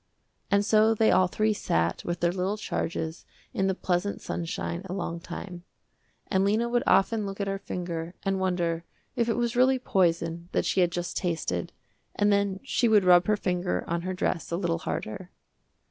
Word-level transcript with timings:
And 0.49 0.65
so 0.65 0.95
they 0.95 1.11
all 1.11 1.27
three 1.27 1.53
sat 1.53 2.03
with 2.03 2.21
their 2.21 2.31
little 2.31 2.57
charges 2.57 3.23
in 3.53 3.67
the 3.67 3.75
pleasant 3.75 4.19
sunshine 4.19 4.81
a 4.85 4.93
long 4.93 5.19
time. 5.19 5.63
And 6.25 6.43
Lena 6.43 6.67
would 6.67 6.81
often 6.87 7.23
look 7.23 7.39
at 7.39 7.45
her 7.45 7.59
finger 7.59 8.15
and 8.23 8.39
wonder 8.39 8.83
if 9.15 9.29
it 9.29 9.37
was 9.37 9.55
really 9.55 9.77
poison 9.77 10.49
that 10.53 10.65
she 10.65 10.81
had 10.81 10.91
just 10.91 11.17
tasted 11.17 11.71
and 12.15 12.31
then 12.33 12.59
she 12.63 12.87
would 12.87 13.03
rub 13.03 13.27
her 13.27 13.37
finger 13.37 13.83
on 13.87 14.01
her 14.01 14.15
dress 14.15 14.49
a 14.49 14.57
little 14.57 14.79
harder. 14.79 15.29